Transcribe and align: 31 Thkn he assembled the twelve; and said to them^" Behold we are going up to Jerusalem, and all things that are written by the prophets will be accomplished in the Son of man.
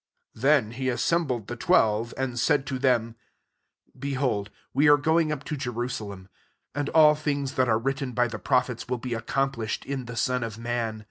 31 0.35 0.71
Thkn 0.73 0.73
he 0.77 0.89
assembled 0.89 1.45
the 1.47 1.55
twelve; 1.55 2.11
and 2.17 2.39
said 2.39 2.65
to 2.65 2.79
them^" 2.79 3.13
Behold 4.09 4.49
we 4.73 4.89
are 4.89 4.97
going 4.97 5.31
up 5.31 5.43
to 5.43 5.55
Jerusalem, 5.55 6.27
and 6.73 6.89
all 6.89 7.13
things 7.13 7.51
that 7.53 7.69
are 7.69 7.77
written 7.77 8.13
by 8.13 8.27
the 8.27 8.39
prophets 8.39 8.87
will 8.89 8.97
be 8.97 9.13
accomplished 9.13 9.85
in 9.85 10.05
the 10.05 10.15
Son 10.17 10.41
of 10.41 10.57
man. 10.57 10.99